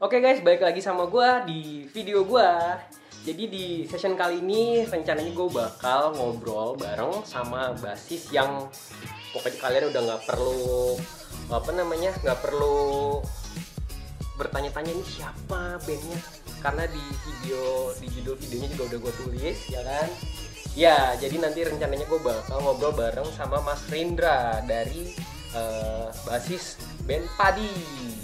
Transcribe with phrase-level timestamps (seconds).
[0.00, 1.60] Oke guys, balik lagi sama gue di
[1.92, 2.50] video gue.
[3.28, 8.64] Jadi di session kali ini rencananya gue bakal ngobrol bareng sama basis yang
[9.36, 10.96] pokoknya kalian udah nggak perlu
[11.52, 13.20] apa namanya nggak perlu
[14.40, 16.20] bertanya-tanya ini siapa bandnya.
[16.64, 20.08] Karena di video di judul videonya juga udah gue tulis ya kan?
[20.80, 25.12] Ya jadi nanti rencananya gue bakal ngobrol bareng sama Mas Rindra dari
[25.52, 28.19] eh, basis band Padi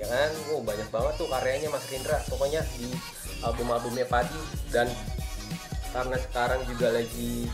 [0.00, 0.30] ya kan?
[0.48, 2.18] Wow banyak banget tuh karyanya Mas Rindra.
[2.24, 2.88] Pokoknya di
[3.44, 4.40] album-albumnya Padi
[4.72, 4.88] dan
[5.92, 7.44] karena sekarang juga lagi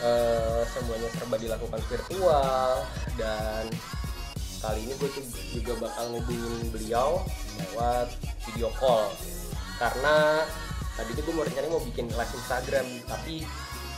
[0.00, 2.70] eh, semuanya serba dilakukan virtual
[3.20, 3.64] dan
[4.64, 5.10] kali ini gue
[5.52, 7.20] juga bakal ngubungin beliau
[7.60, 8.08] lewat
[8.48, 9.12] video call.
[9.76, 10.40] Karena
[10.96, 13.44] tadi tuh gue mau rencananya mau bikin kelas Instagram tapi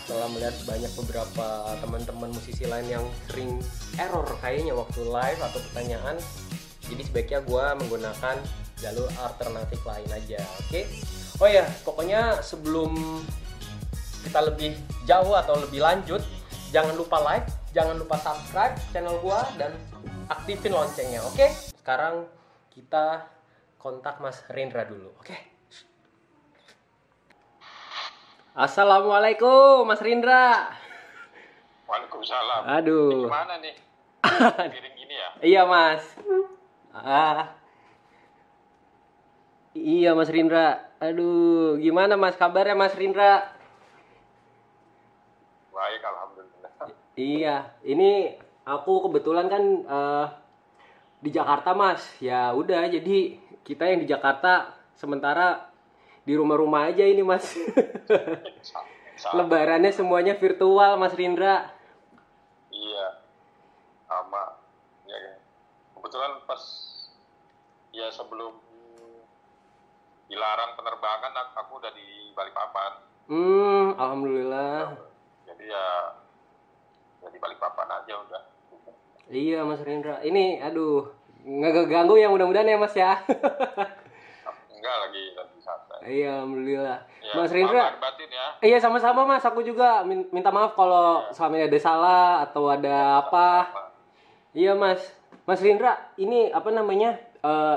[0.02, 1.48] setelah melihat banyak beberapa
[1.84, 3.60] teman-teman musisi lain yang sering
[4.00, 6.16] error kayaknya waktu live atau pertanyaan
[6.88, 8.36] jadi sebaiknya gue menggunakan
[8.78, 10.82] jalur alternatif lain aja oke
[11.42, 13.22] oh ya pokoknya sebelum
[14.22, 16.22] kita lebih jauh atau lebih lanjut
[16.70, 19.74] jangan lupa like jangan lupa subscribe channel gua dan
[20.30, 21.46] aktifin loncengnya oke
[21.82, 22.26] sekarang
[22.70, 23.26] kita
[23.78, 25.36] kontak Mas Rendra dulu oke
[28.58, 30.74] Assalamualaikum Mas Rindra
[31.86, 32.68] Waalaikumsalam.
[32.68, 33.30] Aduh.
[33.30, 33.78] Gimana nih?
[34.74, 35.28] Piring gini ya?
[35.40, 36.02] Iya Mas
[37.02, 37.54] ah.
[39.78, 43.58] Iya Mas Rindra Aduh gimana Mas kabarnya Mas Rindra
[45.78, 46.72] Baik, alhamdulillah.
[47.14, 48.34] Iya, ini
[48.66, 50.26] aku kebetulan kan eh,
[51.22, 52.02] di Jakarta, Mas.
[52.18, 55.70] Ya udah, jadi kita yang di Jakarta sementara
[56.26, 57.54] di rumah-rumah aja ini, Mas.
[59.38, 61.70] Lebarannya semuanya virtual, Mas Rindra.
[62.74, 63.22] Iya.
[64.10, 64.58] Sama.
[65.06, 65.34] Ya, ya.
[65.94, 66.62] Kebetulan pas
[67.90, 68.52] ya sebelum
[70.28, 72.92] dilarang penerbangan ak- aku udah di Balikpapan.
[73.26, 74.92] Hmm, alhamdulillah.
[75.44, 75.86] Jadi ya
[77.18, 78.42] ya di Balikpapan aja udah.
[79.28, 80.20] Iya, Mas Rindra.
[80.20, 83.20] Ini aduh, nggak ganggu ya mudah-mudahan ya, Mas ya.
[84.72, 85.98] Enggak lagi lagi santai.
[86.06, 86.98] iya, alhamdulillah.
[87.18, 88.46] Ya, Mas Rindra, batin ya.
[88.62, 93.20] Iya sama-sama mas, aku juga min- minta maaf kalau selama ini ada salah atau ada
[93.20, 93.68] apa.
[94.54, 95.02] Iya mas,
[95.44, 97.18] Mas Rindra, ini apa namanya?
[97.42, 97.76] Eh,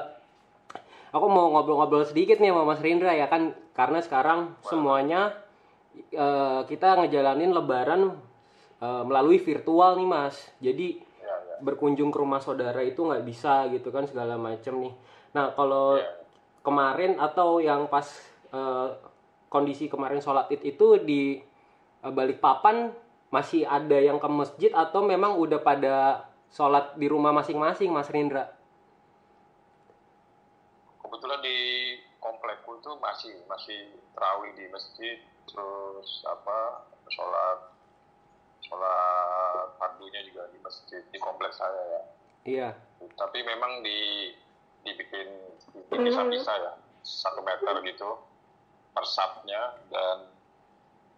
[1.12, 5.36] aku mau ngobrol-ngobrol sedikit nih sama Mas Rindra ya kan, karena sekarang semuanya
[6.12, 8.16] eh, kita ngejalanin Lebaran
[8.82, 10.36] eh, melalui virtual nih mas.
[10.64, 11.56] Jadi Ya, ya.
[11.62, 14.94] berkunjung ke rumah saudara itu nggak bisa gitu kan segala macam nih.
[15.38, 16.18] Nah kalau Iya.
[16.66, 18.10] kemarin atau yang pas
[18.52, 18.90] eh,
[19.48, 21.38] kondisi kemarin sholat id itu di
[22.02, 22.90] eh, Balikpapan
[23.32, 28.52] masih ada yang ke masjid atau memang udah pada sholat di rumah masing-masing Mas Rindra?
[31.12, 31.58] Kebetulan di
[32.24, 37.60] komplekku itu masih masih terawih di masjid terus apa sholat
[38.64, 42.02] sholat fardunya juga di masjid di kompleks saya ya
[42.42, 42.70] Iya.
[43.20, 44.32] tapi memang di
[44.82, 45.28] dibikin
[45.92, 46.74] dipisah-pisah ya
[47.04, 48.18] satu meter gitu
[48.96, 50.26] per satnya dan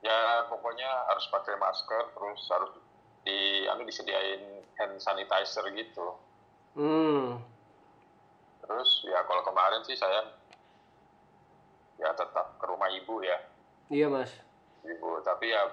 [0.02, 2.72] ya pokoknya harus pakai masker terus harus
[3.24, 4.42] di anu disediain
[4.76, 6.18] hand sanitizer gitu
[6.74, 7.38] Hmm.
[8.64, 10.24] Terus ya kalau kemarin sih saya
[11.96, 13.38] ya tetap ke rumah ibu ya
[13.88, 14.32] Iya mas.
[14.82, 15.64] ibu tapi ya,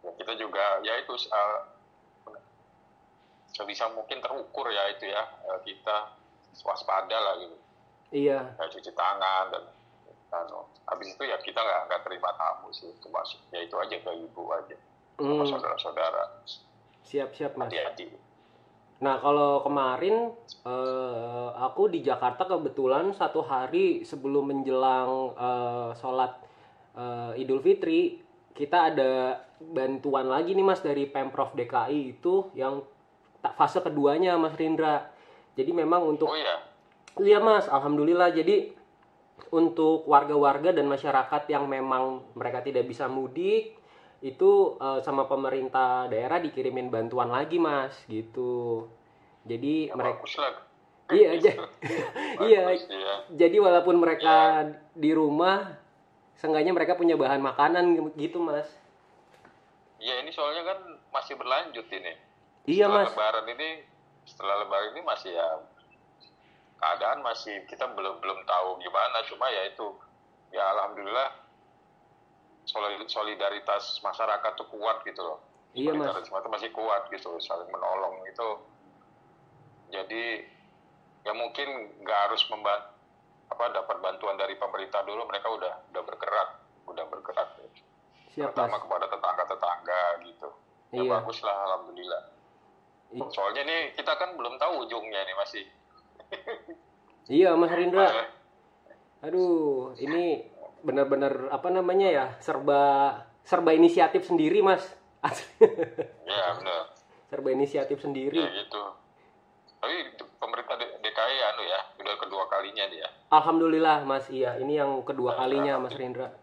[0.00, 1.60] ya kita juga ya itu uh,
[3.50, 6.14] sebisa mungkin terukur ya itu ya eh, kita
[6.60, 7.56] waspada lah gitu
[8.10, 8.42] Iya.
[8.54, 9.64] kayak cuci tangan dan
[10.32, 10.66] anu.
[10.84, 14.10] habis itu ya kita nggak nggak terima tamu sih itu masuk ya itu aja ke
[14.12, 14.76] ibu aja
[15.16, 15.46] sama Hmm.
[15.46, 16.24] saudara-saudara
[17.02, 17.68] Siap-siap mas.
[17.68, 18.10] adik-adik
[19.00, 20.32] Nah kalau kemarin
[20.64, 26.32] eh, aku di Jakarta kebetulan satu hari sebelum menjelang eh, sholat
[26.96, 28.20] eh, Idul Fitri
[28.52, 32.84] kita ada bantuan lagi nih mas dari pemprov DKI itu yang
[33.40, 35.08] tak fase keduanya mas Rindra.
[35.56, 36.70] Jadi memang untuk oh iya
[37.18, 38.30] Iya mas, alhamdulillah.
[38.30, 38.70] Jadi
[39.50, 43.74] untuk warga-warga dan masyarakat yang memang mereka tidak bisa mudik
[44.20, 48.86] itu eh, sama pemerintah daerah dikirimin bantuan lagi mas, gitu.
[49.48, 50.20] Jadi ya, mereka,
[51.08, 51.52] iya aja,
[52.48, 52.60] iya.
[52.68, 53.14] Bagus, iya.
[53.32, 55.72] Jadi walaupun mereka di rumah,
[56.36, 58.68] seenggaknya mereka punya bahan makanan gitu mas.
[60.00, 60.78] Iya ini soalnya kan
[61.12, 62.12] masih berlanjut ini.
[62.64, 63.68] Iya setelah mas, Lebaran ini
[64.24, 65.48] setelah Lebaran ini masih ya
[66.80, 69.20] keadaan masih kita belum belum tahu gimana.
[69.28, 69.92] Cuma ya itu
[70.52, 71.49] ya alhamdulillah
[73.08, 75.38] solidaritas masyarakat tuh kuat gitu loh.
[75.72, 76.10] Iya, Mas.
[76.10, 78.48] Solidaritas itu masih kuat gitu saling menolong itu.
[79.90, 80.24] Jadi
[81.20, 81.68] ya mungkin
[82.00, 82.96] nggak harus membantu
[83.50, 86.48] apa dapat bantuan dari pemerintah dulu mereka udah udah bergerak
[86.86, 87.48] udah bergerak
[88.30, 88.82] Siap, pertama Mas.
[88.86, 90.48] kepada tetangga-tetangga gitu
[90.94, 91.10] ya Iya.
[91.18, 92.22] bagus lah alhamdulillah
[93.10, 95.64] I- soalnya nih kita kan belum tahu ujungnya nih masih
[97.30, 98.06] Iya, Mas Rindra.
[98.10, 98.28] Eh,
[99.22, 100.49] Aduh, ini
[100.82, 102.26] benar-benar apa namanya ya?
[102.40, 104.84] Serba serba inisiatif sendiri, Mas.
[106.30, 107.00] ya benar
[107.30, 108.42] serba inisiatif sendiri.
[108.42, 108.82] ya gitu
[109.80, 114.26] tapi pemerintah DKI anu ya udah kedua kalinya dia Alhamdulillah, Mas.
[114.26, 116.34] Iya, ini yang kedua kalinya, Mas Rindra.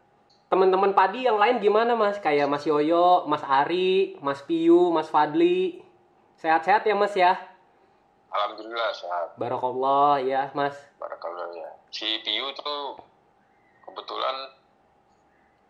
[0.48, 2.16] Teman-teman padi yang lain gimana, Mas?
[2.16, 5.84] Kayak Mas Yoyo, Mas Ari, Mas Piyu, Mas Fadli.
[6.40, 7.36] Sehat-sehat ya, Mas ya?
[8.28, 10.80] alhamdulillah sehat Barakallah ya, Mas.
[10.96, 11.76] Barakallah ya.
[11.92, 12.96] Si Piu tuh
[13.98, 14.38] kebetulan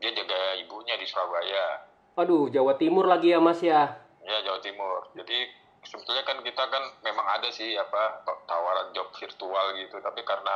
[0.04, 1.88] dia jaga ibunya di Surabaya,
[2.20, 3.88] Aduh, Jawa Timur lagi ya, Mas ya.
[4.20, 5.08] ya Jawa Timur.
[5.16, 5.48] Jadi
[5.88, 10.56] sebetulnya kan kita kan memang ada sih apa tawaran job virtual gitu, tapi karena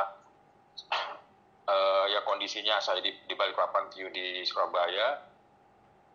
[1.64, 5.22] eh, ya kondisinya saya di, di Balikpapan Piu di Surabaya,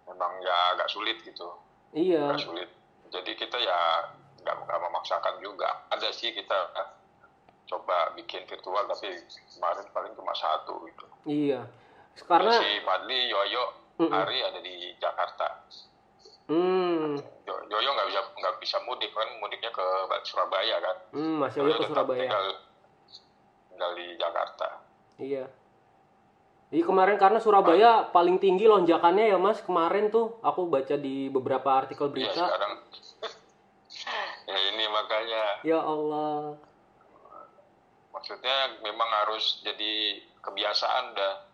[0.06, 1.50] memang ya agak sulit gitu,
[1.98, 2.38] Iya.
[2.38, 2.70] agak sulit.
[3.10, 4.06] Jadi kita ya
[4.46, 5.88] nggak nggak memaksakan juga.
[5.90, 6.58] Ada sih kita
[7.68, 9.12] coba bikin virtual, tapi
[9.50, 11.06] kemarin paling cuma satu gitu.
[11.24, 11.68] Iya.
[12.18, 13.64] Karena si Fadli, Yoyo,
[13.98, 14.10] Mm-mm.
[14.10, 15.48] Ari ada di Jakarta.
[16.48, 19.84] hmm, Yo- Yoyo nggak bisa nggak bisa mudik kan, mudiknya ke
[20.24, 20.96] Surabaya kan.
[21.12, 22.24] hmm Mas Yoyo ke Surabaya.
[22.24, 22.46] Tinggal,
[23.70, 24.68] tinggal di Jakarta.
[25.18, 25.46] Iya.
[26.68, 31.70] Iya kemarin karena Surabaya paling tinggi lonjakannya ya Mas kemarin tuh aku baca di beberapa
[31.74, 32.44] artikel Ya berita.
[32.44, 32.74] sekarang
[34.52, 36.60] ya ini makanya Ya Allah.
[38.28, 41.48] Maksudnya memang harus jadi kebiasaan dah.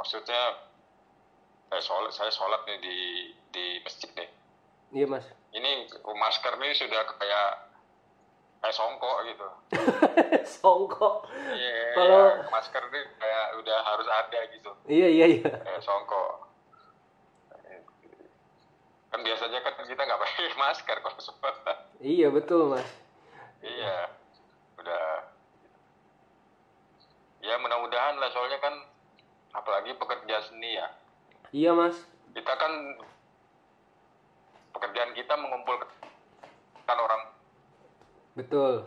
[0.00, 0.64] Maksudnya
[1.68, 2.96] saya sholat, saya sholat nih di
[3.52, 4.28] di masjid nih.
[4.96, 5.28] Iya Mas.
[5.52, 7.48] Ini masker nih sudah kayak
[8.64, 9.48] kayak songkok gitu.
[10.56, 11.28] Songkok.
[11.52, 15.52] Iya, Kalau- ya, masker nih kayak udah harus ada gitu, Iya iya iya.
[15.52, 16.48] kayak songkok.
[19.12, 21.76] Kan biasanya kan kita nggak pakai masker kalau sholat.
[22.00, 22.88] Iya betul Mas.
[23.60, 24.08] iya,
[24.80, 25.19] udah.
[27.40, 28.74] Ya mudah-mudahan lah soalnya kan
[29.56, 30.88] apalagi pekerja seni ya.
[31.50, 31.96] Iya Mas.
[32.36, 32.72] Kita kan
[34.76, 35.88] pekerjaan kita mengumpulkan
[36.88, 37.22] orang
[38.38, 38.86] Betul.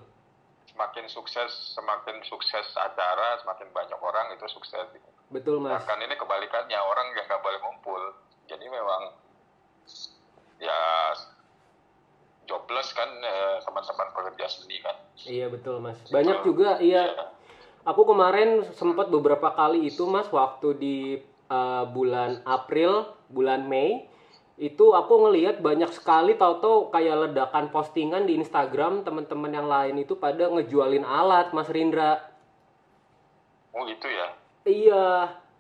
[0.74, 4.86] semakin sukses semakin sukses acara semakin banyak orang itu sukses.
[5.34, 5.82] Betul Mas.
[5.84, 8.02] Bahkan ini kebalikannya orang yang nggak boleh ngumpul.
[8.48, 9.18] Jadi memang
[10.62, 10.80] ya
[12.48, 14.96] jobless kan eh, teman-teman pekerja seni kan.
[15.26, 15.98] Iya betul Mas.
[16.08, 17.34] Banyak juga iya.
[17.84, 20.98] Aku kemarin sempat beberapa kali itu Mas waktu di
[21.52, 24.08] uh, bulan April, bulan Mei
[24.56, 30.14] itu aku ngelihat banyak sekali tahu-tahu kayak ledakan postingan di Instagram teman-teman yang lain itu
[30.14, 32.22] pada ngejualin alat Mas Rindra.
[33.74, 34.28] Oh gitu ya.
[34.64, 35.08] Iya.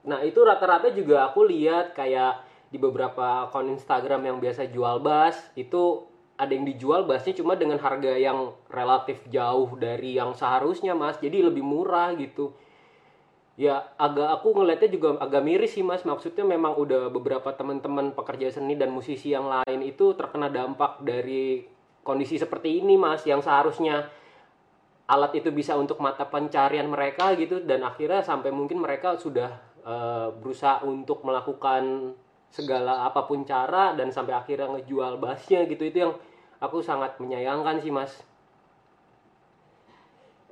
[0.05, 5.37] Nah, itu rata-rata juga aku lihat kayak di beberapa akun Instagram yang biasa jual bass
[5.57, 11.21] itu ada yang dijual bassnya cuma dengan harga yang relatif jauh dari yang seharusnya, Mas.
[11.21, 12.57] Jadi lebih murah gitu.
[13.53, 16.01] Ya, agak aku ngelihatnya juga agak miris sih, Mas.
[16.01, 21.61] Maksudnya memang udah beberapa teman-teman pekerja seni dan musisi yang lain itu terkena dampak dari
[22.01, 24.09] kondisi seperti ini, Mas, yang seharusnya
[25.05, 29.51] alat itu bisa untuk mata pencarian mereka gitu dan akhirnya sampai mungkin mereka sudah
[29.83, 32.15] eh, berusaha untuk melakukan
[32.53, 36.13] segala apa pun cara dan sampai akhirnya ngejual bassnya gitu itu yang
[36.61, 38.13] aku sangat menyayangkan sih mas.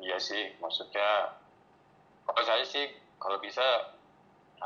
[0.02, 1.38] Iya sih, maksudnya
[2.26, 2.90] kalau saya sih
[3.22, 3.62] kalau bisa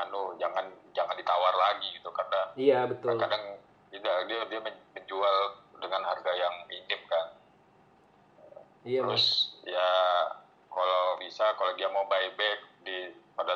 [0.00, 0.64] anu jangan
[0.96, 3.20] jangan ditawar lagi gitu karena iya betul.
[3.20, 3.60] kadang
[3.92, 5.36] tidak dia dia men- menjual
[5.76, 7.26] dengan harga yang minim kan.
[8.88, 9.12] iya mas.
[9.12, 9.26] Terus
[9.68, 9.88] ya
[10.72, 13.52] kalau bisa kalau dia mau buyback di pada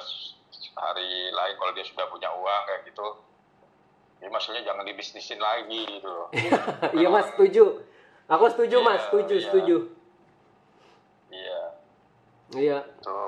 [0.77, 3.07] hari lain kalau dia sudah punya uang kayak gitu,
[4.21, 6.29] ya maksudnya jangan dibisnisin lagi gitu loh.
[6.99, 7.81] iya mas setuju
[8.29, 9.45] aku setuju mas Iya, setuju iya.
[9.49, 9.77] setuju
[11.31, 11.61] Iya,
[12.59, 13.19] iya itu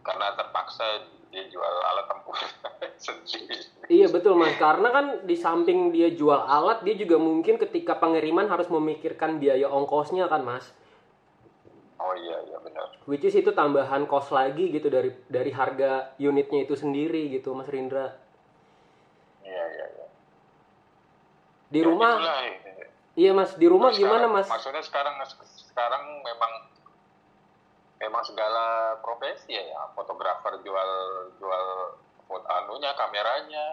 [0.00, 0.84] karena terpaksa
[1.30, 2.36] dia jual alat tempur
[3.04, 3.56] sendiri.
[3.90, 8.46] Iya betul mas, karena kan di samping dia jual alat, dia juga mungkin ketika pengiriman
[8.46, 10.68] harus memikirkan biaya ongkosnya kan mas.
[11.98, 12.86] Oh iya iya benar.
[13.06, 17.66] Which is itu tambahan cost lagi gitu dari dari harga unitnya itu sendiri gitu mas
[17.70, 18.14] Rindra.
[19.42, 19.99] Iya iya iya.
[21.70, 24.46] Di Ya, rumah, itulah, eh, iya mas, di rumah sekarang- gimana mas?
[24.46, 25.14] Maksudnya sekarang
[25.64, 26.52] sekarang memang
[27.96, 28.64] memang segala
[28.98, 29.80] profesi ya, ya.
[29.92, 30.90] fotografer jual
[31.36, 31.64] jual
[32.24, 33.64] foto anunya kameranya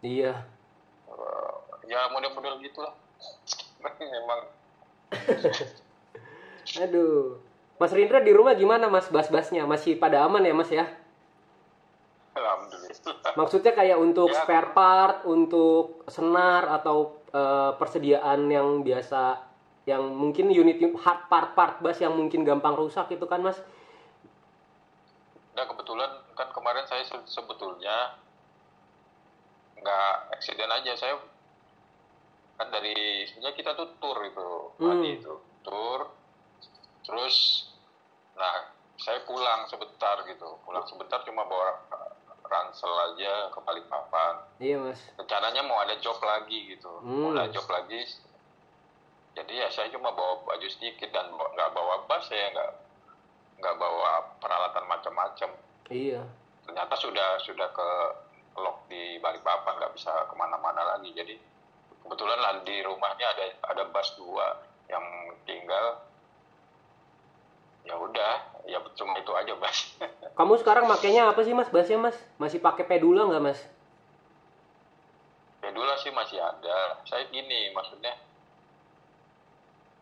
[0.00, 0.32] Iya,
[1.04, 1.52] Eh,
[1.86, 2.94] ya model-model gitulah
[4.00, 4.40] memang
[6.78, 7.36] aduh.
[7.76, 9.66] Mas Rindra di rumah gimana mas bas-basnya?
[9.66, 10.86] Masih pada aman ya mas ya?
[12.32, 13.34] alhamdulillah.
[13.34, 14.40] Maksudnya kayak untuk Ya.
[14.40, 19.50] spare part, untuk senar atau eh, persediaan yang biasa
[19.82, 23.58] yang mungkin unit hard part part bass yang mungkin gampang rusak itu kan Mas.
[25.52, 28.14] Nah kebetulan kan kemarin saya se- sebetulnya
[29.82, 31.18] nggak eksiden aja saya
[32.54, 34.48] kan dari sebenarnya kita tuh tour itu
[34.78, 34.86] Hmm.
[34.94, 35.34] Padi itu
[35.66, 36.00] tour
[37.02, 37.66] terus
[38.38, 41.82] nah saya pulang sebentar gitu pulang sebentar cuma bawa
[42.42, 44.34] ransel aja ke Balikpapan.
[44.58, 45.00] Iya Mas.
[45.14, 46.90] rencananya mau ada job lagi gitu.
[47.00, 47.36] Mau Hmm.
[47.36, 48.02] ada job lagi.
[49.32, 52.70] Jadi ya saya cuma bawa baju sedikit dan nggak bawa bas saya nggak
[53.58, 55.50] nggak bawa peralatan macam-macam.
[55.88, 56.22] Iya.
[56.62, 57.88] ternyata sudah sudah ke
[58.54, 61.10] lock di Balikpapan nggak bisa ke mana-mana lagi.
[61.10, 61.34] Jadi
[61.98, 64.46] kebetulan lah di rumahnya ada ada bus dua
[64.86, 65.02] yang
[65.42, 66.06] tinggal.
[67.82, 69.78] Ya udah ya cuma itu aja bus
[70.38, 71.68] Kamu sekarang makainya apa sih Mas?
[71.68, 72.16] Bassnya Mas?
[72.40, 73.60] Masih pakai pedula nggak Mas?
[75.60, 78.10] pedula sih masih ada saya gini maksudnya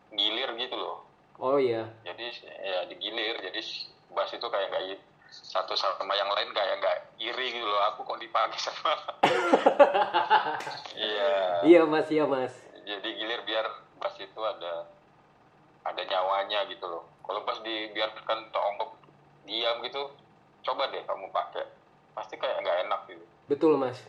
[0.09, 1.05] gilir gitu loh
[1.37, 1.85] Oh iya.
[2.01, 2.27] jadi
[2.61, 3.61] ya digilir jadi
[4.09, 8.19] bas itu kayak i- satu sama yang lain kayak nggak iri gitu loh aku kok
[8.19, 8.93] dipakai sama
[10.97, 12.51] iya Iya Mas, iya Mas.
[12.83, 13.65] jadi gilir biar
[13.95, 14.89] bas itu ada
[15.85, 18.97] ada nyawanya gitu loh kalau bas dibiarkan tonggok
[19.45, 20.11] diam gitu
[20.61, 21.65] coba deh kamu pakai
[22.13, 23.99] pasti kayak nggak enak gitu Betul Mas.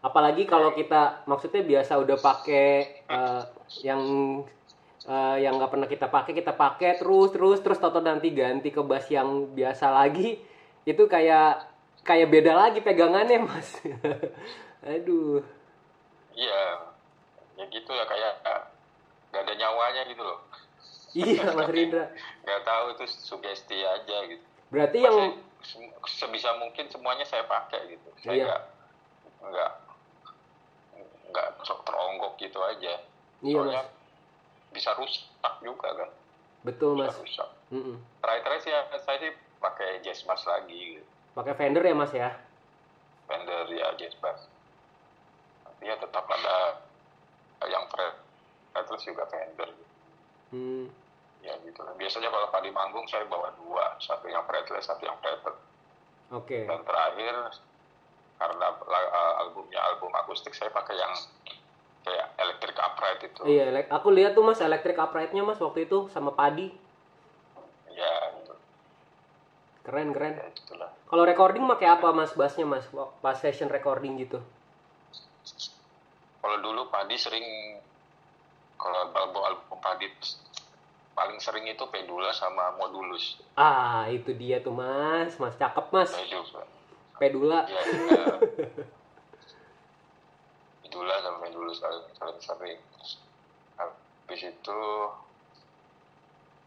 [0.00, 2.68] Apalagi kalau kita maksudnya biasa udah pakai
[3.04, 3.42] eh,
[3.84, 4.00] yang
[5.04, 8.80] eh, yang nggak pernah kita pakai kita pakai terus terus terus toto nanti ganti ke
[8.80, 10.40] bass yang biasa lagi
[10.88, 11.68] itu kayak
[12.06, 13.68] kayak beda lagi pegangannya Mas.
[14.96, 15.44] Aduh.
[16.36, 16.92] iya
[17.56, 18.32] ya gitu ya kayak
[19.32, 20.38] nggak ada nyawanya gitu loh
[21.16, 22.12] Iya Mas Rindra.
[22.42, 25.30] nggak tahu itu sugesti aja gitu Berarti yang Saya
[25.62, 28.44] se- sebisa mungkin semuanya saya pakai gitu saya Iya.
[28.46, 28.62] nggak
[29.46, 29.72] nggak
[31.26, 33.00] nggak sok teronggok gitu aja
[33.38, 33.92] Iya, soalnya Mas.
[34.70, 35.24] bisa rusak
[35.60, 36.10] juga kan
[36.62, 37.16] betul bisa Mas.
[37.18, 37.96] rusak Mm-mm.
[38.20, 41.06] terakhir-terakhir sih saya sih pakai jazz bass lagi gitu.
[41.32, 42.30] Pakai Fender ya Mas ya.
[43.24, 44.44] Fender ya jazz bass
[45.64, 46.80] tapi ya tetap ada
[47.64, 48.14] yang fret
[48.70, 49.70] fretless juga Fender
[50.46, 50.86] Hmm.
[51.46, 55.54] Ya gitu biasanya kalau padi manggung saya bawa dua satu yang fretless satu yang fretless
[56.34, 56.66] Oke.
[56.66, 57.34] dan terakhir
[58.36, 61.14] karena uh, albumnya album akustik saya pakai yang
[62.02, 66.30] kayak electric upright itu Iya, aku lihat tuh Mas electric upright-nya Mas waktu itu sama
[66.30, 66.70] padi.
[67.90, 68.54] ya gitu.
[69.82, 70.34] Keren keren.
[70.36, 72.84] ya itulah Kalau recording pakai apa Mas bassnya Mas?
[73.22, 74.42] Pas session recording gitu.
[76.38, 77.42] kalau dulu padi sering
[78.78, 80.06] kalau album album padi
[81.16, 85.34] paling sering itu pedula sama modulus Ah, itu dia tuh Mas.
[85.36, 86.12] Mas cakep Mas.
[86.12, 87.64] pedula Pedula.
[87.66, 88.24] ya, ya.
[90.82, 92.78] pedula sama pedulus paling paling sering
[93.76, 94.80] habis itu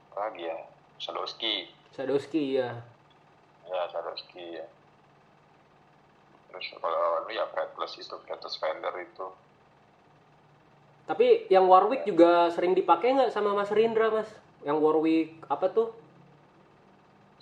[0.10, 0.58] apa lagi ya
[0.98, 2.82] Sadowski Sadowski ya.
[3.64, 4.66] ya Sadowski ya
[6.50, 9.28] terus kalau anu ya fretless itu fretless Fender itu
[11.10, 14.30] Tapi yang Warwick juga sering dipakai nggak sama Mas Rindra Mas?
[14.62, 15.90] Yang Warwick apa tuh?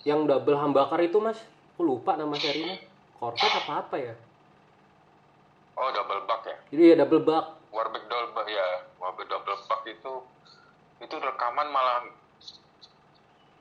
[0.02, 1.36] Yang double humbucker itu Mas?
[1.76, 2.80] Aku lupa nama serinya.
[3.12, 4.14] Corvette apa apa ya?
[5.78, 7.44] oh double buck ya Jadi ya double buck.
[7.70, 8.66] Warbeck double buck ya
[8.98, 10.12] Warbeck double buck itu
[10.98, 12.02] itu rekaman malah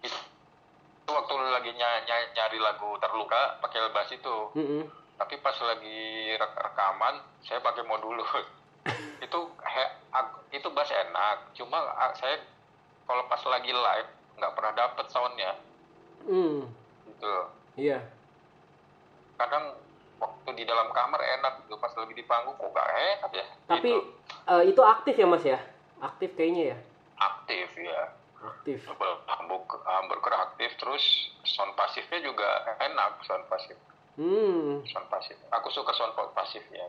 [0.02, 0.18] itu,
[1.06, 4.90] waktu lagi ny- ny- nyari lagu terluka pakai bass itu Mm-mm.
[5.22, 6.02] tapi pas lagi
[6.34, 8.26] rek- rekaman saya pakai modulus
[9.17, 9.96] itu he-
[10.50, 11.79] itu bass enak cuma
[12.13, 12.39] saya
[13.03, 15.51] kalau pas lagi live nggak pernah dapet soundnya
[16.20, 16.67] Hmm.
[17.06, 17.34] gitu
[17.77, 18.01] Iya.
[19.36, 19.77] kadang
[20.17, 23.86] waktu di dalam kamar enak gitu pas lagi di panggung kok gak enak ya Tapi
[23.88, 24.01] Gitu.
[24.46, 25.60] eh, itu aktif ya Mas ya?
[25.98, 26.77] Aktif kayaknya ya.
[27.17, 28.01] aktif ya
[28.38, 28.86] Aktif.
[29.86, 31.01] hamburger aktif terus
[31.44, 32.46] sound pasifnya juga
[32.77, 33.77] enak sound pasif
[34.13, 34.82] Hmm.
[34.86, 36.86] sound pasif aku suka sound pasifnya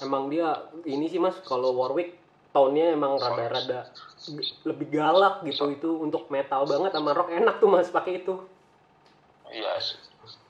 [0.00, 0.50] Emang dia
[0.82, 2.18] ini sih Mas kalau Warwick
[2.50, 3.90] tone-nya emang rada-rada
[4.64, 8.34] lebih galak gitu itu untuk metal banget sama rock enak tuh Mas pakai itu.
[9.46, 9.76] iya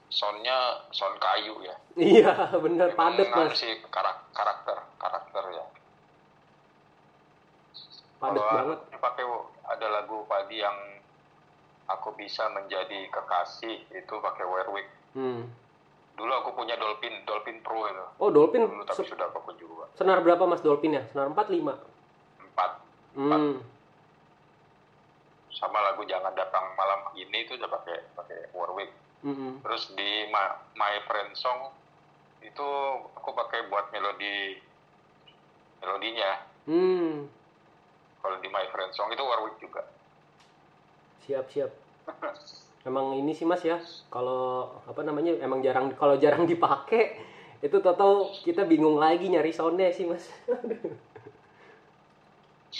[0.07, 0.55] soundnya
[0.89, 3.59] sound kayu ya Iya, bener padet Memang Mas.
[3.59, 5.65] sih karak- karakter karakter ya
[8.17, 8.79] Padet Kalau banget.
[8.95, 9.25] pakai
[9.67, 10.77] ada lagu padi yang
[11.85, 15.47] aku bisa menjadi kekasih itu pakai Warwick Hmm.
[16.15, 19.87] Dulu aku punya Dolphin Dolphin Pro itu Oh, Dolphin dulu tapi se- sudah aku jual
[19.93, 21.03] senar berapa Mas Dolphin ya?
[21.05, 21.75] Senar 4 5.
[22.41, 22.71] empat
[23.13, 23.59] Hmm.
[25.49, 28.91] sama lagu jangan datang malam ini itu udah pakai pakai Warwick
[29.21, 29.59] Mm-mm.
[29.61, 31.71] terus di Ma- My Friend Song
[32.41, 32.67] itu
[33.13, 34.59] aku pakai buat melodi
[35.77, 37.29] melodinya Hmm,
[38.19, 39.85] kalau di My Friend Song itu Warwick juga
[41.21, 41.71] siap siap.
[42.85, 43.81] Emang ini sih mas ya,
[44.13, 47.17] kalau apa namanya, emang jarang kalau jarang dipakai
[47.65, 50.29] itu total kita bingung lagi nyari soundnya sih mas.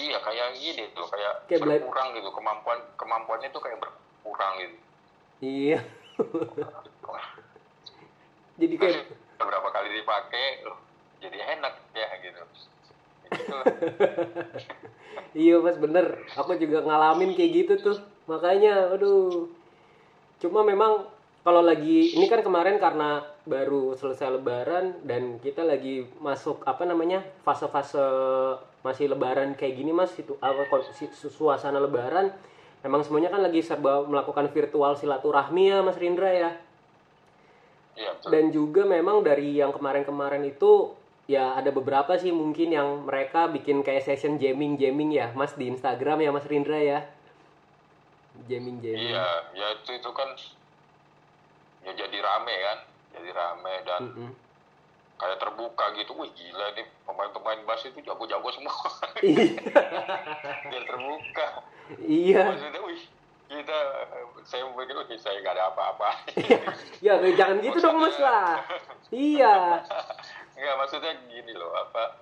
[0.05, 4.75] iya kayak gini tuh kayak, Kayak berkurang gitu kemampuan kemampuannya tuh kayak berkurang gitu
[5.41, 5.79] iya.
[8.61, 10.79] Jadi kayak beberapa kali dipakai loh,
[11.19, 12.39] jadi enak ya gitu
[13.33, 13.65] Gitu lah.
[15.35, 17.97] Iya mas bener, aku juga ngalamin kayak gitu tuh
[18.31, 19.51] Makanya aduh
[20.39, 21.07] Cuma memang
[21.45, 27.21] kalau lagi, ini kan kemarin karena baru selesai lebaran Dan kita lagi masuk apa namanya
[27.45, 28.01] fase-fase
[28.81, 30.65] masih lebaran kayak gini mas itu apa
[31.29, 32.33] suasana lebaran
[32.81, 36.51] Memang semuanya kan lagi serba melakukan virtual silaturahmi ya mas Rindra ya?
[37.95, 40.91] Iya dan juga memang dari yang kemarin-kemarin itu
[41.25, 45.71] ya ada beberapa sih mungkin yang mereka bikin kayak session jamming jamming ya mas di
[45.71, 47.07] Instagram ya mas Rindra ya
[48.45, 50.29] jamming jamming iya ya itu itu kan
[51.85, 52.79] ya jadi rame kan
[53.15, 54.31] jadi rame dan Mm-mm.
[55.15, 56.11] kayak terbuka gitu.
[56.19, 58.75] Wih gila nih pemain-pemain bass itu jago-jago semua.
[59.23, 59.55] Iya.
[60.69, 61.47] biar terbuka.
[62.03, 62.41] Iya.
[62.51, 63.01] Maksudnya wih
[63.45, 63.79] kita
[64.43, 66.09] saya pikir wih saya nggak ada apa-apa.
[67.05, 68.59] Ya jangan gitu dong mas lah.
[69.13, 69.79] Iya.
[70.59, 72.19] Nggak maksudnya gini loh apa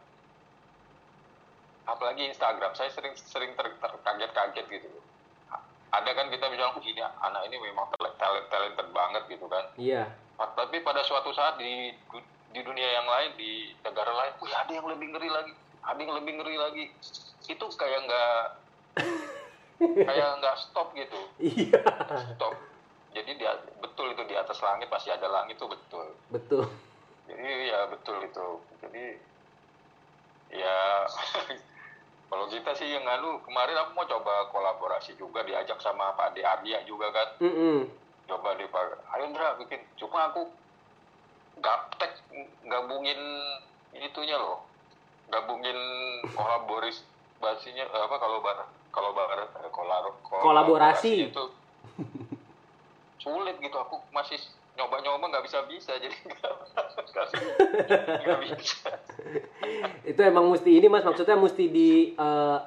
[1.89, 2.77] apalagi Instagram.
[2.77, 5.03] Saya sering sering ter- terkaget-kaget gitu loh.
[5.93, 7.85] Ada kan kita bilang wih ini anak ini memang
[8.17, 11.93] talent talented banget gitu kan iya tapi pada suatu saat di
[12.53, 16.13] di dunia yang lain di negara lain, wih ada yang lebih ngeri lagi, ada yang
[16.13, 16.85] lebih ngeri lagi.
[17.49, 18.37] Itu kayak nggak
[20.07, 21.81] kayak nggak stop gitu, iya
[22.37, 22.53] stop.
[23.13, 26.07] Jadi dia betul itu di atas langit pasti ada langit itu betul.
[26.33, 26.65] betul
[27.29, 28.47] Jadi ya betul itu.
[28.81, 29.05] Jadi
[30.53, 30.77] ya
[32.33, 36.41] kalau kita sih yang anu kemarin aku mau coba kolaborasi juga diajak sama Pak De
[36.41, 37.85] Arya juga kan Mm-mm.
[38.25, 40.49] coba deh Pak ayo Indra bikin cuma aku
[41.55, 42.09] gaptek
[42.63, 43.21] gabungin
[43.93, 44.65] itunya loh
[45.29, 45.77] gabungin
[46.33, 47.05] kolaboris
[47.37, 51.29] basinya apa kalau bar kalau bar eh, kolar- Kolaborasi.
[51.29, 51.43] itu
[53.19, 54.41] sulit gitu aku masih
[54.73, 56.17] nyoba-nyoba nggak bisa bisa jadi
[58.25, 58.89] nggak bisa
[60.11, 61.05] itu emang mesti ini mas.
[61.05, 62.59] Maksudnya mesti di eh,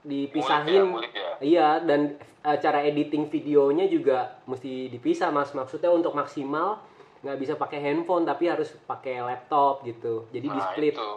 [0.00, 0.84] dipisahin.
[0.96, 1.30] Ya, ya.
[1.40, 5.52] iya dan eh, cara editing videonya juga mesti dipisah mas.
[5.52, 6.80] Maksudnya untuk maksimal
[7.20, 10.26] nggak bisa pakai handphone tapi harus pakai laptop gitu.
[10.32, 11.12] Jadi di nah split itu.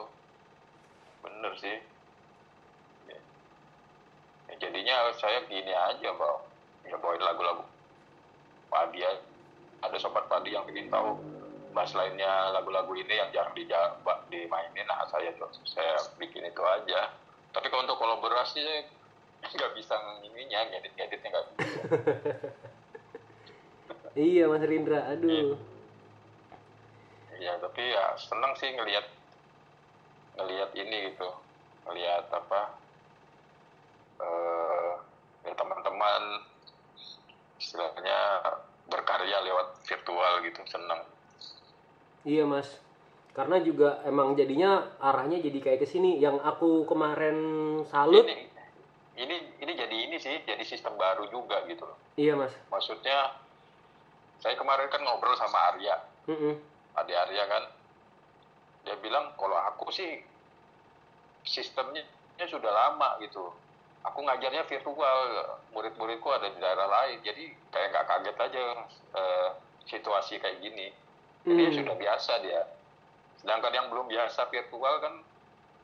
[1.23, 1.77] Bener sih.
[3.07, 3.19] Ya.
[4.51, 6.39] Ya, jadinya saya gini aja bang.
[6.83, 7.63] Ya bawain lagu-lagu
[8.67, 9.32] padi aja.
[9.83, 11.19] Ada sobat padi yang ingin tahu
[11.73, 13.65] bahas lainnya lagu-lagu ini yang jarang di
[14.29, 14.85] dimainin.
[14.87, 15.33] Nah saya
[15.67, 17.11] saya bikin itu aja.
[17.51, 18.61] Tapi kalau untuk kolaborasi
[19.43, 21.79] saya nggak bisa ininya ngedit ngeditnya nggak bisa.
[24.13, 25.57] Iya mas Rindra aduh.
[27.41, 29.09] Ya tapi ya seneng sih ngelihat
[30.37, 31.33] ngelihat ini gitu.
[31.89, 32.77] Ngelihat apa
[34.21, 34.93] eh
[35.49, 36.45] ya teman-teman
[37.57, 38.19] istilahnya
[38.87, 41.01] berkarya lewat virtual gitu seneng.
[42.23, 42.67] Iya mas.
[43.33, 46.21] Karena juga emang jadinya arahnya jadi kayak ke sini.
[46.21, 47.37] Yang aku kemarin
[47.89, 48.47] salut ini
[49.13, 51.97] ini ini jadi ini sih jadi sistem baru juga gitu loh.
[52.15, 52.53] Iya mas.
[52.69, 53.37] Maksudnya
[54.41, 55.95] saya kemarin kan ngobrol sama Arya.
[56.27, 56.55] Mm-mm.
[56.99, 57.63] adik Arya kan.
[58.83, 60.19] Dia bilang kalau aku sih
[61.43, 63.53] sistemnya nya sudah lama gitu
[64.03, 65.19] aku ngajarnya virtual.
[65.71, 67.23] Murid-muridku ada di daerah lain.
[67.23, 68.61] Jadi kayak nggak kaget aja
[69.15, 69.49] eh,
[69.87, 70.91] situasi kayak gini.
[71.43, 71.79] Jadi ya Hmm.
[71.83, 72.61] sudah biasa dia.
[73.39, 75.13] Sedangkan yang belum biasa virtual kan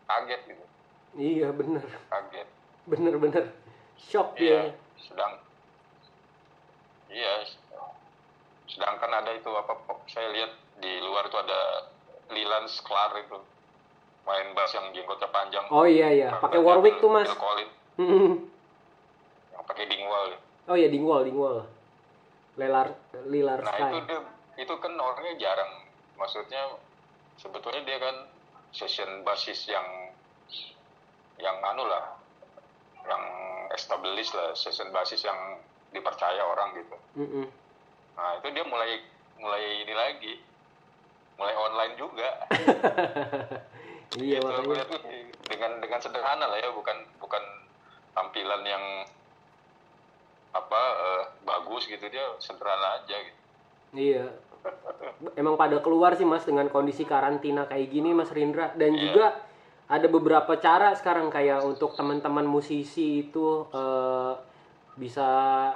[0.08, 0.66] kaget gitu.
[1.18, 1.84] Iya bener.
[2.08, 2.48] Kaget.
[2.88, 3.44] Bener bener.
[4.00, 4.72] Shock iya.
[4.72, 4.78] dia.
[5.04, 5.34] Sedang
[7.12, 7.34] iya.
[8.70, 9.74] Sedangkan ada itu apa
[10.08, 11.62] saya lihat di luar itu ada
[12.30, 13.40] Lilan Sklar itu.
[14.30, 15.66] Main bass yang jenggotnya panjang.
[15.74, 16.30] Oh iya iya.
[16.38, 17.26] Pakai Warwick tuh mas.
[17.34, 21.68] Collins Yang pakai Dingwall oh iya Dingwall Dingwall
[22.56, 22.88] Lelar
[23.28, 24.20] Lilar nah Sky itu dia
[24.60, 25.72] itu kan orangnya jarang.
[26.20, 26.76] Maksudnya
[27.40, 28.28] sebetulnya dia kan
[28.76, 29.88] session basis yang
[31.40, 32.20] yang anu lah
[33.08, 33.24] yang
[33.72, 35.64] established lah session basis yang
[35.96, 36.96] dipercaya orang gitu.
[37.16, 37.46] Mm-mm.
[38.20, 39.00] Nah itu dia mulai
[39.40, 40.34] mulai ini lagi,
[41.40, 42.30] mulai online juga.
[44.20, 44.74] iya Gitu, aku makanya.
[44.76, 47.44] lihat, "Wih, dengan dengan sederhana lah ya, bukan bukan
[48.12, 48.84] tampilan yang
[50.50, 53.40] apa eh, bagus gitu dia sederhana aja gitu.
[53.94, 54.26] Iya.
[55.34, 59.02] Emang pada keluar sih mas dengan kondisi karantina kayak gini mas Rindra dan Iya.
[59.02, 59.26] juga
[59.90, 64.34] ada beberapa cara sekarang kayak untuk teman-teman musisi itu eh,
[65.00, 65.30] bisa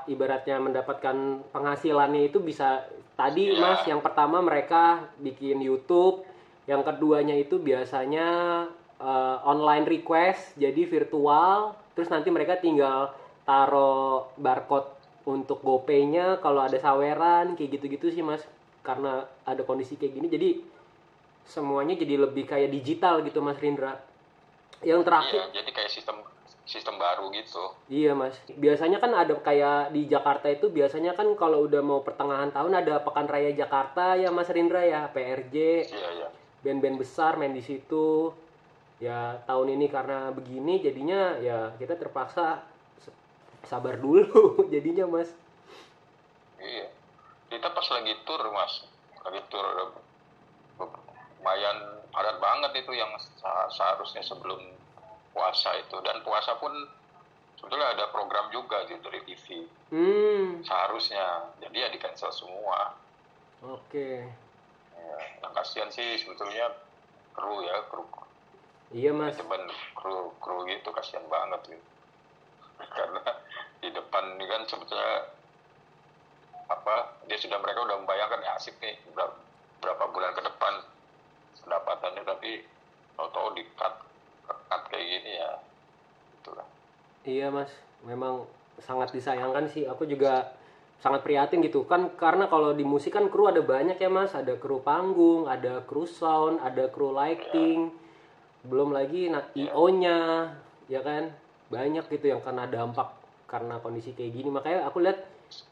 [0.06, 1.16] ibaratnya mendapatkan
[1.56, 2.84] penghasilannya itu bisa
[3.16, 3.62] tadi Iya.
[3.62, 6.26] mas yang pertama mereka bikin YouTube,
[6.66, 8.28] yang keduanya itu biasanya
[9.04, 13.12] eh, online request jadi virtual, terus nanti mereka tinggal
[13.44, 14.88] taruh barcode
[15.28, 18.44] untuk GoPay-nya kalau ada saweran kayak gitu-gitu sih mas
[18.84, 20.50] karena ada kondisi kayak gini jadi
[21.48, 24.00] semuanya jadi lebih kayak digital gitu mas Rindra
[24.84, 26.18] yang terakhir Iya, jadi kayak sistem
[26.64, 27.76] sistem baru gitu.
[27.92, 32.52] Iya mas, biasanya kan ada kayak di Jakarta itu biasanya kan kalau udah mau pertengahan
[32.56, 35.56] tahun ada Pekan Raya Jakarta ya Mas Rindra ya, PRJ,
[35.92, 36.28] Iya, iya.
[36.64, 38.32] band-band besar main di situ.
[39.02, 42.62] Ya tahun ini karena begini jadinya ya kita terpaksa
[43.66, 45.32] sabar dulu jadinya mas.
[46.60, 46.88] Iya.
[47.54, 48.82] Kita pas lagi tur, Mas.
[49.22, 49.66] Lagi tur
[51.44, 51.78] lumayan
[52.10, 53.12] padat banget itu yang
[53.70, 54.58] seharusnya sebelum
[55.36, 56.72] puasa itu dan puasa pun
[57.60, 59.46] sebetulnya ada program juga gitu dari TV
[59.94, 62.98] Hmm, seharusnya jadi ya di cancel semua
[63.62, 64.10] oke.
[64.98, 66.74] ya, yang kasihan sih sebetulnya
[67.38, 68.02] kru ya kru
[68.94, 69.34] Iya mas.
[69.34, 69.66] teman
[69.98, 71.88] kru kru gitu kasihan banget gitu.
[72.78, 73.26] Karena
[73.82, 75.34] di depan ini kan sebetulnya
[76.70, 79.34] apa dia sudah mereka udah membayangkan ya asik nih berapa,
[79.82, 80.74] berapa bulan ke depan
[81.66, 82.52] pendapatannya tapi
[83.18, 83.96] tahu-tahu di cut
[84.46, 85.52] cut kayak gini ya.
[86.38, 86.68] Itulah.
[87.26, 87.74] Iya mas,
[88.06, 88.46] memang
[88.78, 89.90] sangat disayangkan sih.
[89.90, 90.54] Aku juga
[91.02, 91.90] sangat prihatin gitu.
[91.90, 95.82] Kan karena kalau di musik kan kru ada banyak ya mas, ada kru panggung, ada
[95.82, 98.03] kru sound, ada kru lighting,
[98.64, 100.50] belum lagi nah, IO-nya,
[100.88, 101.32] ya kan?
[101.68, 103.12] Banyak gitu yang kena dampak
[103.48, 104.50] karena kondisi kayak gini.
[104.50, 105.20] Makanya aku lihat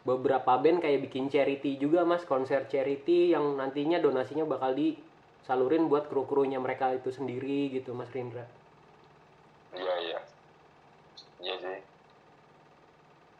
[0.05, 6.11] beberapa band kayak bikin charity juga mas, konser charity yang nantinya donasinya bakal disalurin buat
[6.11, 8.45] kru-krunya mereka itu sendiri gitu mas Rindra.
[9.71, 10.19] iya iya.
[11.41, 11.79] Iya sih.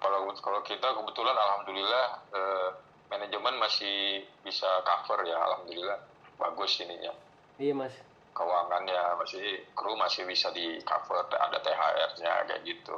[0.02, 2.70] Kalau kalau kita kebetulan alhamdulillah eh,
[3.14, 6.00] manajemen masih bisa cover ya alhamdulillah.
[6.42, 7.14] Bagus ininya.
[7.62, 7.94] Iya mas.
[8.32, 12.98] Keuangannya masih kru masih bisa di cover ada THR-nya kayak gitu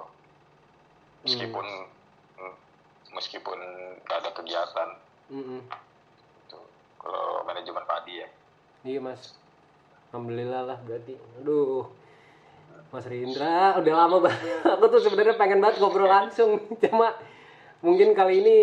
[1.26, 1.65] meskipun
[2.38, 2.56] mm,
[3.17, 3.60] meskipun
[4.06, 4.89] nggak ada kegiatan
[5.34, 5.62] Mm-mm.
[6.46, 6.60] itu
[7.02, 8.30] kalau manajemen padi ya
[8.84, 9.32] Iya mas,
[10.12, 11.15] alhamdulillah lah berarti.
[11.39, 11.88] Aduh,
[12.91, 14.43] Mas Rindra udah lama banget.
[14.76, 17.15] Aku tuh sebenarnya pengen banget ngobrol langsung, cuma
[17.80, 18.58] mungkin kali ini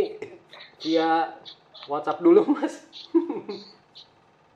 [0.85, 1.41] via
[1.89, 2.85] WhatsApp dulu mas.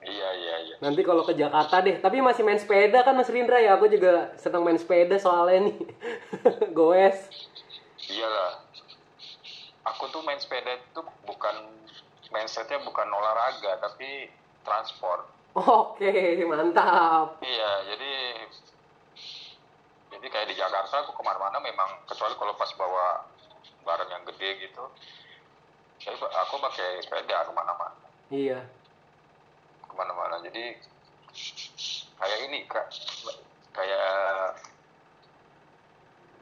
[0.04, 1.96] iya iya iya Nanti kalau ke Jakarta deh.
[1.98, 3.74] Tapi masih main sepeda kan Mas Rindra ya?
[3.80, 5.76] Aku juga senang main sepeda soalnya nih.
[6.76, 7.16] Goes.
[8.04, 8.60] iyalah
[9.84, 11.56] aku tuh main sepeda itu bukan
[12.28, 14.28] mindsetnya bukan olahraga tapi
[14.60, 16.10] transport Oke,
[16.50, 17.38] mantap.
[17.38, 18.12] Iya, jadi
[20.10, 23.22] jadi kayak di Jakarta aku ke mana-mana memang kecuali kalau pas bawa
[23.86, 24.82] barang yang gede gitu,
[26.02, 27.94] saya aku pakai sepeda ke mana-mana,
[28.34, 28.66] Iya.
[29.94, 30.42] Ke mana-mana.
[30.42, 30.74] Jadi
[32.18, 32.90] kayak ini kak,
[33.70, 34.58] kayak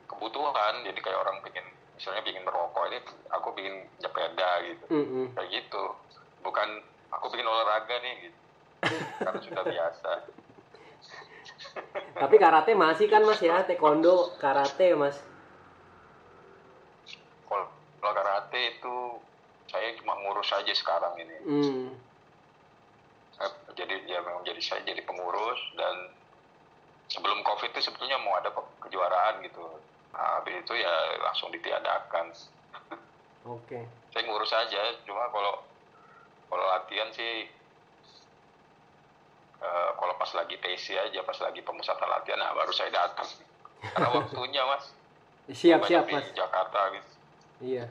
[0.09, 0.75] kebutuhan.
[0.89, 1.61] Jadi kayak orang bikin
[2.01, 5.37] misalnya bikin merokok ini, aku bikin sepeda gitu, Mm-mm.
[5.37, 5.85] kayak gitu.
[6.41, 6.81] Bukan
[7.13, 8.41] aku bikin olahraga nih gitu,
[9.21, 10.11] karena sudah biasa.
[12.25, 13.61] Tapi karate masih kan mas ya?
[13.69, 15.21] Taekwondo, karate mas.
[18.03, 18.97] kalau karate itu
[19.71, 21.87] saya cuma ngurus aja sekarang ini Hmm.
[23.73, 26.13] Jadi dia memang jadi saya jadi pengurus dan
[27.09, 29.61] sebelum covid itu sebetulnya mau ada ke- kejuaraan gitu
[30.13, 32.33] nah, habis itu ya langsung ditiadakan
[33.45, 33.85] Oke.
[34.09, 35.61] saya ngurus aja cuma kalau
[36.49, 37.49] kalau latihan sih
[39.61, 43.29] eh, kalau pas lagi TC aja pas lagi pemusatan latihan nah baru saya datang
[43.83, 44.85] karena waktunya mas
[45.53, 46.33] Siap siap di mas.
[46.33, 47.11] Jakarta gitu
[47.63, 47.87] Iya.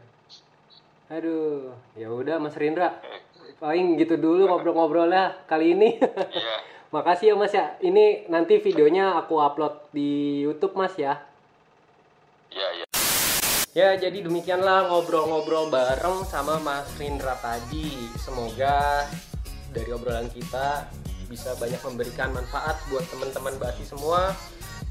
[1.07, 2.99] Aduh, ya udah Mas Rindra.
[3.03, 3.19] Eh,
[3.61, 6.01] Paling gitu dulu ngobrol-ngobrolnya kali ini.
[6.33, 6.55] iya
[6.97, 7.77] Makasih ya Mas ya.
[7.77, 11.21] Ini nanti videonya aku upload di YouTube Mas ya.
[12.49, 12.85] iya iya
[13.71, 18.11] Ya, jadi demikianlah ngobrol-ngobrol bareng sama Mas Rindra tadi.
[18.19, 19.07] Semoga
[19.71, 20.89] dari obrolan kita
[21.31, 24.35] bisa banyak memberikan manfaat buat teman-teman basis semua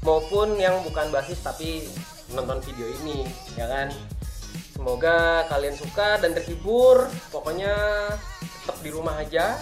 [0.01, 1.85] maupun yang bukan basis tapi
[2.33, 3.93] nonton video ini, ya kan?
[4.71, 7.11] Semoga kalian suka dan terhibur.
[7.29, 7.75] Pokoknya
[8.63, 9.59] tetap di rumah aja.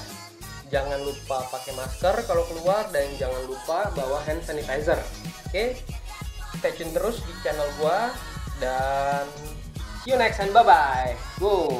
[0.69, 5.01] Jangan lupa pakai masker kalau keluar dan jangan lupa bawa hand sanitizer.
[5.49, 5.81] Oke?
[6.61, 8.13] Stay tune terus di channel gua
[8.61, 9.25] dan
[10.05, 10.53] see you next time.
[10.53, 11.11] Bye bye.
[11.41, 11.73] Go.